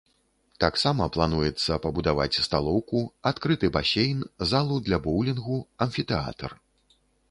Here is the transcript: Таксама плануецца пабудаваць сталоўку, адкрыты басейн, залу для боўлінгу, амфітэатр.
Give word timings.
Таксама 0.63 1.07
плануецца 1.17 1.77
пабудаваць 1.83 2.41
сталоўку, 2.47 3.05
адкрыты 3.33 3.71
басейн, 3.79 4.19
залу 4.55 4.83
для 4.91 4.97
боўлінгу, 5.09 5.65
амфітэатр. 5.89 6.63